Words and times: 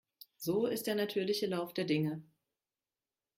So 0.39 0.65
ist 0.65 0.87
der 0.87 0.95
natürliche 0.95 1.45
Lauf 1.45 1.75
der 1.75 1.85
Dinge. 1.85 2.23